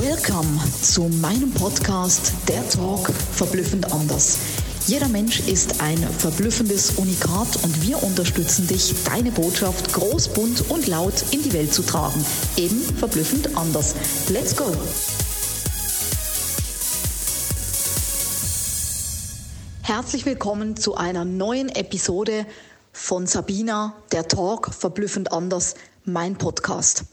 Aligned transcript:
Welcome 0.00 0.58
zu 0.80 1.02
meinem 1.20 1.52
Podcast 1.52 2.32
Der 2.48 2.66
Talk 2.70 3.10
verblüffend 3.10 3.92
anders. 3.92 4.38
Jeder 4.86 5.06
Mensch 5.08 5.40
ist 5.40 5.82
ein 5.82 5.98
verblüffendes 5.98 6.92
Unikat 6.92 7.62
und 7.62 7.86
wir 7.86 8.02
unterstützen 8.02 8.66
dich, 8.66 8.94
deine 9.04 9.30
Botschaft 9.32 9.92
groß, 9.92 10.28
bunt 10.28 10.70
und 10.70 10.86
laut 10.86 11.22
in 11.30 11.42
die 11.42 11.52
Welt 11.52 11.74
zu 11.74 11.82
tragen. 11.82 12.24
Eben 12.56 12.80
verblüffend 12.80 13.54
anders. 13.54 13.94
Let's 14.30 14.56
go! 14.56 14.64
Herzlich 19.82 20.24
willkommen 20.24 20.78
zu 20.78 20.94
einer 20.94 21.26
neuen 21.26 21.68
Episode 21.68 22.46
von 22.94 23.26
Sabina, 23.26 23.94
der 24.10 24.26
Talk 24.26 24.72
verblüffend 24.72 25.32
anders, 25.32 25.74
mein 26.06 26.38
Podcast. 26.38 27.04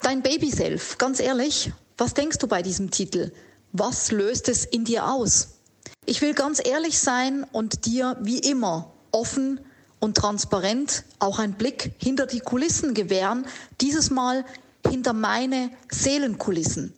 Dein 0.00 0.22
Baby 0.22 0.50
Self, 0.50 0.96
ganz 0.96 1.20
ehrlich, 1.20 1.70
was 2.00 2.14
denkst 2.14 2.38
du 2.38 2.46
bei 2.46 2.62
diesem 2.62 2.90
Titel? 2.90 3.30
Was 3.72 4.10
löst 4.10 4.48
es 4.48 4.64
in 4.64 4.84
dir 4.84 5.06
aus? 5.06 5.58
Ich 6.06 6.22
will 6.22 6.32
ganz 6.32 6.60
ehrlich 6.64 6.98
sein 6.98 7.44
und 7.52 7.84
dir 7.84 8.16
wie 8.22 8.38
immer 8.38 8.90
offen 9.12 9.60
und 9.98 10.16
transparent 10.16 11.04
auch 11.18 11.38
einen 11.38 11.52
Blick 11.52 11.92
hinter 11.98 12.24
die 12.24 12.40
Kulissen 12.40 12.94
gewähren, 12.94 13.46
dieses 13.82 14.10
Mal 14.10 14.46
hinter 14.88 15.12
meine 15.12 15.70
Seelenkulissen. 15.90 16.94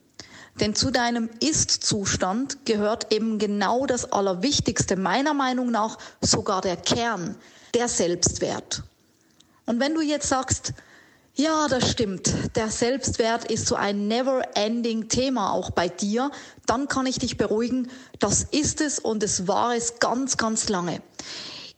Denn 0.60 0.76
zu 0.76 0.92
deinem 0.92 1.28
Ist-Zustand 1.40 2.64
gehört 2.64 3.12
eben 3.12 3.40
genau 3.40 3.86
das 3.86 4.12
Allerwichtigste, 4.12 4.94
meiner 4.94 5.34
Meinung 5.34 5.72
nach 5.72 5.98
sogar 6.20 6.60
der 6.60 6.76
Kern, 6.76 7.34
der 7.74 7.88
Selbstwert. 7.88 8.84
Und 9.66 9.80
wenn 9.80 9.94
du 9.94 10.00
jetzt 10.00 10.28
sagst, 10.28 10.74
ja, 11.34 11.66
das 11.68 11.90
stimmt. 11.90 12.56
Der 12.56 12.68
Selbstwert 12.68 13.50
ist 13.50 13.66
so 13.66 13.74
ein 13.74 14.06
never-ending 14.06 15.08
Thema 15.08 15.52
auch 15.52 15.70
bei 15.70 15.88
dir. 15.88 16.30
Dann 16.66 16.88
kann 16.88 17.06
ich 17.06 17.18
dich 17.18 17.38
beruhigen. 17.38 17.90
Das 18.18 18.44
ist 18.44 18.82
es 18.82 18.98
und 18.98 19.22
es 19.22 19.48
war 19.48 19.74
es 19.74 19.98
ganz, 19.98 20.36
ganz 20.36 20.68
lange. 20.68 21.00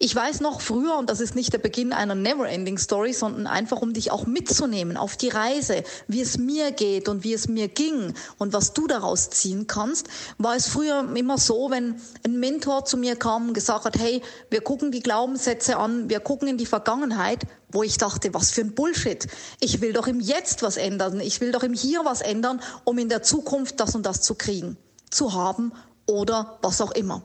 Ich 0.05 0.15
weiß 0.15 0.43
noch 0.43 0.61
früher, 0.61 0.99
und 0.99 1.09
das 1.09 1.21
ist 1.21 1.35
nicht 1.35 1.55
der 1.55 1.59
Beginn 1.59 1.95
einer 1.95 2.15
Never-Ending 2.15 2.77
Story, 2.77 3.15
sondern 3.15 3.47
einfach, 3.47 3.81
um 3.81 3.95
dich 3.95 4.11
auch 4.11 4.27
mitzunehmen 4.27 4.99
auf 4.99 5.17
die 5.17 5.31
Reise, 5.31 5.83
wie 6.09 6.21
es 6.21 6.37
mir 6.37 6.73
geht 6.73 7.09
und 7.09 7.25
wie 7.25 7.33
es 7.33 7.49
mir 7.49 7.69
ging 7.69 8.13
und 8.37 8.53
was 8.53 8.75
du 8.75 8.87
daraus 8.87 9.31
ziehen 9.31 9.67
kannst, 9.67 10.09
war 10.37 10.57
es 10.57 10.69
früher 10.69 11.09
immer 11.17 11.39
so, 11.39 11.71
wenn 11.71 12.03
ein 12.23 12.39
Mentor 12.39 12.85
zu 12.85 12.99
mir 12.99 13.17
kam 13.17 13.49
und 13.49 13.55
gesagt 13.55 13.87
hat, 13.87 13.99
hey, 13.99 14.21
wir 14.51 14.61
gucken 14.61 14.93
die 14.93 15.01
Glaubenssätze 15.01 15.79
an, 15.79 16.11
wir 16.11 16.21
gucken 16.21 16.49
in 16.49 16.59
die 16.59 16.67
Vergangenheit, 16.67 17.45
wo 17.71 17.83
ich 17.83 17.97
dachte, 17.97 18.35
was 18.35 18.51
für 18.51 18.61
ein 18.61 18.75
Bullshit. 18.75 19.27
Ich 19.61 19.81
will 19.81 19.95
doch 19.95 20.07
im 20.07 20.21
Jetzt 20.21 20.63
was 20.63 20.77
ändern. 20.77 21.19
Ich 21.21 21.41
will 21.41 21.51
doch 21.51 21.63
im 21.63 21.73
Hier 21.73 22.05
was 22.05 22.21
ändern, 22.21 22.61
um 22.85 22.99
in 22.99 23.09
der 23.09 23.23
Zukunft 23.23 23.81
das 23.81 23.95
und 23.95 24.05
das 24.05 24.21
zu 24.21 24.35
kriegen, 24.35 24.77
zu 25.11 25.33
haben 25.33 25.73
oder 26.05 26.59
was 26.61 26.83
auch 26.83 26.91
immer. 26.91 27.23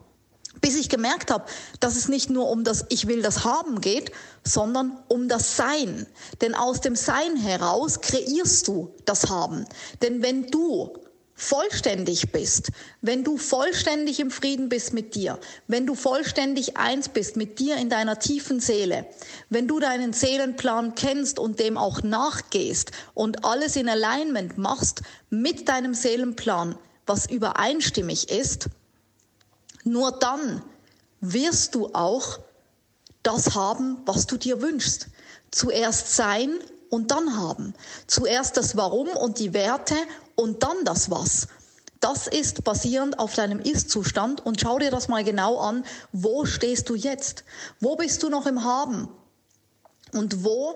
Bis 0.62 0.76
ich 0.76 0.90
gemerkt 0.90 1.32
habe, 1.32 1.46
dass 1.80 1.96
es 1.96 2.08
nicht 2.08 2.30
nur 2.30 2.50
um 2.50 2.64
das 2.64 2.86
Ich 2.90 3.08
will 3.08 3.22
das 3.22 3.44
haben 3.44 3.82
geht, 3.82 4.12
sondern 4.44 5.00
um 5.08 5.28
das 5.28 5.56
Sein. 5.56 6.06
Denn 6.42 6.56
aus 6.56 6.82
dem 6.82 6.96
Sein 6.96 7.36
heraus 7.38 8.02
kreierst 8.02 8.68
du 8.68 8.94
das 9.06 9.30
Haben. 9.30 9.66
Denn 10.02 10.22
wenn 10.22 10.48
du 10.48 10.94
vollständig 11.40 12.34
bist, 12.34 12.72
wenn 13.02 13.24
du 13.24 13.38
vollständig 13.38 14.20
im 14.20 14.30
Frieden 14.30 14.68
bist 14.68 14.94
mit 14.94 15.16
dir, 15.16 15.40
wenn 15.68 15.88
du 15.88 15.96
vollständig 15.96 16.76
eins 16.76 17.08
bist 17.08 17.38
mit 17.38 17.60
dir 17.60 17.78
in 17.78 17.90
deiner 17.90 18.20
tiefen 18.20 18.60
Seele, 18.60 19.06
wenn 19.50 19.68
du 19.68 19.80
deinen 19.80 20.12
Seelenplan 20.12 20.96
kennst 20.96 21.40
und 21.40 21.60
dem 21.60 21.78
auch 21.78 22.04
nachgehst 22.04 22.92
und 23.14 23.46
alles 23.46 23.78
in 23.78 23.88
Alignment 23.88 24.58
machst 24.58 25.02
mit 25.30 25.70
deinem 25.70 25.94
Seelenplan, 25.94 26.76
was 27.06 27.26
übereinstimmig 27.30 28.30
ist, 28.30 28.70
nur 29.92 30.12
dann 30.12 30.62
wirst 31.22 31.75
du 31.75 31.94
auch 31.94 32.40
das 33.24 33.56
haben, 33.56 33.97
was 34.06 34.28
du 34.28 34.38
dir 34.38 34.62
wünschst. 34.62 35.08
Zuerst 35.52 36.16
sein 36.16 36.59
und 36.90 37.12
dann 37.12 37.38
haben. 37.38 37.74
Zuerst 38.08 38.58
das 38.58 38.78
Warum 38.78 39.09
und 39.09 39.40
die 39.40 39.53
Werte 39.53 39.96
und 40.36 40.63
dann 40.63 40.86
das 40.86 41.12
Was. 41.12 41.47
Das 42.00 42.28
ist 42.28 42.63
basierend 42.63 43.19
auf 43.19 43.34
deinem 43.34 43.59
Ist-Zustand 43.59 44.46
und 44.46 44.62
schau 44.62 44.80
dir 44.80 44.90
das 44.90 45.09
mal 45.09 45.24
genau 45.24 45.59
an. 45.59 45.84
Wo 46.13 46.46
stehst 46.46 46.88
du 46.88 46.96
jetzt? 46.96 47.44
Wo 47.81 47.97
bist 47.97 48.24
du 48.24 48.30
noch 48.30 48.46
im 48.46 48.63
Haben? 48.63 49.09
Und 50.13 50.46
wo 50.46 50.75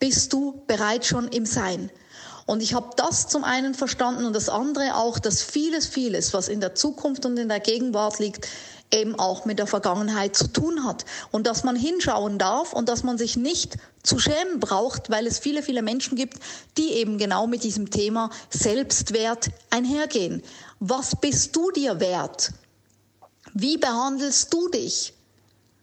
bist 0.00 0.32
du 0.32 0.64
bereits 0.66 1.06
schon 1.06 1.28
im 1.28 1.46
Sein? 1.46 1.90
Und 2.46 2.62
ich 2.62 2.74
habe 2.74 2.90
das 2.96 3.28
zum 3.28 3.42
einen 3.42 3.74
verstanden 3.74 4.26
und 4.26 4.34
das 4.34 4.48
andere 4.48 4.96
auch, 4.96 5.18
dass 5.18 5.42
vieles, 5.42 5.86
vieles, 5.86 6.34
was 6.34 6.48
in 6.48 6.60
der 6.60 6.74
Zukunft 6.74 7.24
und 7.24 7.38
in 7.38 7.48
der 7.48 7.60
Gegenwart 7.60 8.18
liegt, 8.18 8.48
eben 8.92 9.18
auch 9.18 9.44
mit 9.44 9.58
der 9.58 9.66
Vergangenheit 9.66 10.36
zu 10.36 10.48
tun 10.48 10.84
hat. 10.84 11.04
Und 11.30 11.46
dass 11.46 11.64
man 11.64 11.74
hinschauen 11.74 12.38
darf 12.38 12.72
und 12.72 12.88
dass 12.88 13.02
man 13.02 13.18
sich 13.18 13.36
nicht 13.36 13.76
zu 14.02 14.18
schämen 14.18 14.60
braucht, 14.60 15.10
weil 15.10 15.26
es 15.26 15.38
viele, 15.38 15.62
viele 15.62 15.82
Menschen 15.82 16.16
gibt, 16.16 16.38
die 16.76 16.92
eben 16.92 17.16
genau 17.18 17.46
mit 17.46 17.64
diesem 17.64 17.90
Thema 17.90 18.30
Selbstwert 18.50 19.50
einhergehen. 19.70 20.42
Was 20.80 21.16
bist 21.16 21.56
du 21.56 21.70
dir 21.70 21.98
wert? 21.98 22.52
Wie 23.54 23.78
behandelst 23.78 24.52
du 24.52 24.68
dich? 24.68 25.14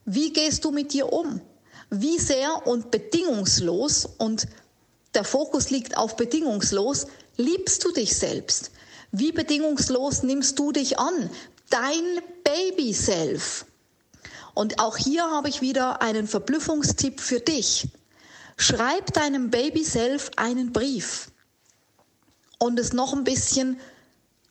Wie 0.05 0.31
gehst 0.31 0.63
du 0.63 0.71
mit 0.71 0.93
dir 0.93 1.11
um? 1.11 1.41
Wie 1.89 2.19
sehr 2.19 2.65
und 2.67 2.91
bedingungslos 2.91 4.07
und 4.17 4.47
der 5.13 5.23
Fokus 5.23 5.69
liegt 5.69 5.97
auf 5.97 6.15
bedingungslos, 6.15 7.07
liebst 7.37 7.83
du 7.83 7.91
dich 7.91 8.15
selbst? 8.15 8.71
Wie 9.11 9.31
bedingungslos 9.31 10.23
nimmst 10.23 10.57
du 10.57 10.71
dich 10.71 10.99
an? 10.99 11.29
Dein 11.69 12.21
Baby 12.43 12.93
Self. 12.93 13.65
Und 14.53 14.79
auch 14.79 14.97
hier 14.97 15.23
habe 15.23 15.49
ich 15.49 15.61
wieder 15.61 16.01
einen 16.01 16.27
Verblüffungstipp 16.27 17.19
für 17.19 17.39
dich. 17.39 17.89
Schreib 18.57 19.13
deinem 19.13 19.49
Baby 19.49 19.83
Self 19.83 20.31
einen 20.35 20.71
Brief. 20.71 21.31
Und 22.59 22.79
es 22.79 22.93
noch 22.93 23.13
ein 23.13 23.23
bisschen 23.23 23.79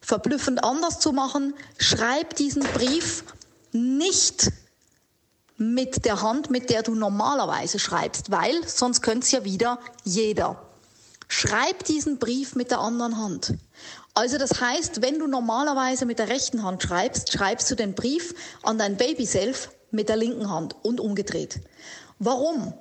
verblüffend 0.00 0.64
anders 0.64 0.98
zu 0.98 1.12
machen, 1.12 1.54
schreib 1.78 2.34
diesen 2.36 2.62
Brief 2.62 3.24
nicht 3.72 4.50
mit 5.60 6.06
der 6.06 6.22
Hand, 6.22 6.48
mit 6.48 6.70
der 6.70 6.82
du 6.82 6.94
normalerweise 6.94 7.78
schreibst, 7.78 8.30
weil 8.30 8.66
sonst 8.66 9.02
könnte 9.02 9.26
es 9.26 9.30
ja 9.30 9.44
wieder 9.44 9.78
jeder. 10.04 10.66
Schreib 11.28 11.84
diesen 11.84 12.18
Brief 12.18 12.54
mit 12.54 12.70
der 12.70 12.78
anderen 12.78 13.18
Hand. 13.18 13.52
Also 14.14 14.38
das 14.38 14.62
heißt, 14.62 15.02
wenn 15.02 15.18
du 15.18 15.26
normalerweise 15.26 16.06
mit 16.06 16.18
der 16.18 16.30
rechten 16.30 16.62
Hand 16.62 16.82
schreibst, 16.82 17.30
schreibst 17.30 17.70
du 17.70 17.74
den 17.74 17.94
Brief 17.94 18.34
an 18.62 18.78
dein 18.78 18.96
Baby 18.96 19.26
Self 19.26 19.68
mit 19.90 20.08
der 20.08 20.16
linken 20.16 20.50
Hand 20.50 20.76
und 20.82 20.98
umgedreht. 20.98 21.60
Warum? 22.18 22.72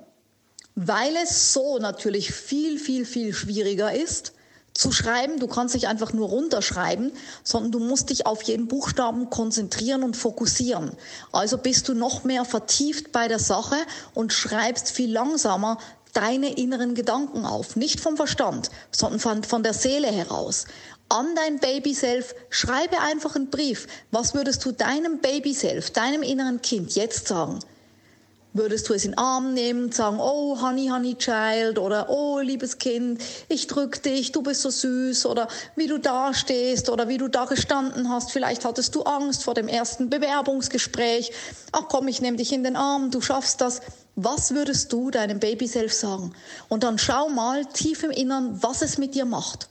Weil 0.74 1.14
es 1.22 1.52
so 1.52 1.78
natürlich 1.78 2.32
viel, 2.32 2.78
viel, 2.78 3.04
viel 3.04 3.34
schwieriger 3.34 3.92
ist, 3.92 4.32
zu 4.74 4.92
schreiben. 4.92 5.38
Du 5.38 5.46
kannst 5.46 5.74
nicht 5.74 5.88
einfach 5.88 6.12
nur 6.12 6.28
runterschreiben, 6.28 7.12
sondern 7.44 7.72
du 7.72 7.78
musst 7.80 8.10
dich 8.10 8.26
auf 8.26 8.42
jeden 8.42 8.68
Buchstaben 8.68 9.30
konzentrieren 9.30 10.02
und 10.02 10.16
fokussieren. 10.16 10.92
Also 11.32 11.58
bist 11.58 11.88
du 11.88 11.94
noch 11.94 12.24
mehr 12.24 12.44
vertieft 12.44 13.12
bei 13.12 13.28
der 13.28 13.38
Sache 13.38 13.76
und 14.14 14.32
schreibst 14.32 14.90
viel 14.90 15.12
langsamer 15.12 15.78
deine 16.12 16.56
inneren 16.56 16.94
Gedanken 16.94 17.44
auf. 17.44 17.76
Nicht 17.76 18.00
vom 18.00 18.16
Verstand, 18.16 18.70
sondern 18.90 19.20
von, 19.20 19.44
von 19.44 19.62
der 19.62 19.74
Seele 19.74 20.08
heraus. 20.08 20.66
An 21.08 21.34
dein 21.34 21.58
Baby 21.58 21.94
Self 21.94 22.34
schreibe 22.50 23.00
einfach 23.00 23.34
einen 23.34 23.50
Brief. 23.50 23.88
Was 24.10 24.34
würdest 24.34 24.64
du 24.64 24.72
deinem 24.72 25.18
Baby 25.18 25.54
Self, 25.54 25.90
deinem 25.90 26.22
inneren 26.22 26.62
Kind 26.62 26.94
jetzt 26.94 27.26
sagen? 27.28 27.58
Würdest 28.52 28.88
du 28.88 28.94
es 28.94 29.04
in 29.04 29.12
den 29.12 29.18
Arm 29.18 29.54
nehmen 29.54 29.92
sagen, 29.92 30.18
oh, 30.18 30.60
Honey, 30.60 30.88
Honey 30.88 31.14
Child 31.14 31.78
oder 31.78 32.10
oh, 32.10 32.40
liebes 32.40 32.78
Kind, 32.78 33.22
ich 33.48 33.68
drück 33.68 34.02
dich, 34.02 34.32
du 34.32 34.42
bist 34.42 34.62
so 34.62 34.70
süß 34.70 35.26
oder 35.26 35.46
wie 35.76 35.86
du 35.86 35.98
da 35.98 36.34
stehst 36.34 36.90
oder 36.90 37.06
wie 37.06 37.16
du 37.16 37.28
da 37.28 37.44
gestanden 37.44 38.08
hast. 38.08 38.32
Vielleicht 38.32 38.64
hattest 38.64 38.96
du 38.96 39.02
Angst 39.04 39.44
vor 39.44 39.54
dem 39.54 39.68
ersten 39.68 40.10
Bewerbungsgespräch. 40.10 41.30
Ach 41.70 41.84
komm, 41.88 42.08
ich 42.08 42.20
nehme 42.20 42.38
dich 42.38 42.52
in 42.52 42.64
den 42.64 42.74
Arm, 42.74 43.12
du 43.12 43.20
schaffst 43.20 43.60
das. 43.60 43.82
Was 44.16 44.52
würdest 44.52 44.92
du 44.92 45.12
deinem 45.12 45.38
Baby 45.38 45.68
selbst 45.68 46.00
sagen? 46.00 46.34
Und 46.68 46.82
dann 46.82 46.98
schau 46.98 47.28
mal 47.28 47.64
tief 47.66 48.02
im 48.02 48.10
Innern, 48.10 48.60
was 48.62 48.82
es 48.82 48.98
mit 48.98 49.14
dir 49.14 49.26
macht. 49.26 49.68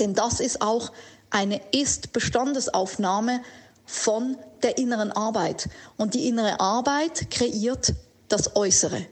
Denn 0.00 0.14
das 0.14 0.40
ist 0.40 0.62
auch 0.62 0.90
eine 1.30 1.60
Ist-Bestandesaufnahme 1.70 3.40
von 3.88 4.36
der 4.62 4.76
inneren 4.76 5.10
Arbeit. 5.10 5.68
Und 5.96 6.14
die 6.14 6.28
innere 6.28 6.60
Arbeit 6.60 7.30
kreiert 7.30 7.94
das 8.28 8.54
Äußere. 8.54 9.06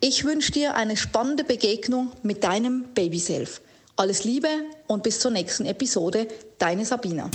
Ich 0.00 0.24
wünsche 0.24 0.52
dir 0.52 0.74
eine 0.74 0.96
spannende 0.96 1.44
Begegnung 1.44 2.12
mit 2.22 2.42
deinem 2.42 2.84
Baby 2.94 3.20
Self. 3.20 3.60
Alles 3.94 4.24
Liebe 4.24 4.48
und 4.86 5.02
bis 5.02 5.20
zur 5.20 5.30
nächsten 5.30 5.66
Episode. 5.66 6.28
Deine 6.58 6.86
Sabina. 6.86 7.30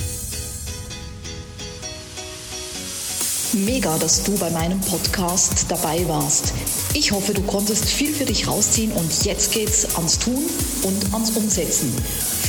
Mega, 3.54 3.98
dass 3.98 4.24
du 4.24 4.38
bei 4.38 4.50
meinem 4.50 4.80
Podcast 4.82 5.66
dabei 5.70 6.08
warst. 6.08 6.54
Ich 6.94 7.12
hoffe, 7.12 7.34
du 7.34 7.42
konntest 7.44 7.86
viel 7.86 8.14
für 8.14 8.26
dich 8.26 8.48
rausziehen 8.48 8.92
und 8.94 9.26
jetzt 9.26 9.52
geht's 9.52 9.96
ans 9.96 10.18
Tun 10.18 10.44
und 10.84 11.14
ans 11.14 11.32
Umsetzen. 11.32 11.94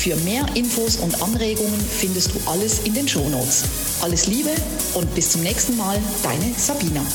Für 0.03 0.17
mehr 0.17 0.45
Infos 0.55 0.97
und 0.97 1.23
Anregungen 1.23 1.81
findest 1.81 2.35
du 2.35 2.41
alles 2.47 2.81
in 2.81 2.93
den 2.93 3.07
Shownotes. 3.07 3.63
Alles 4.01 4.27
Liebe 4.27 4.51
und 4.95 5.15
bis 5.15 5.31
zum 5.31 5.45
nächsten 5.45 5.77
Mal, 5.77 5.97
deine 6.25 6.53
Sabina. 6.57 7.07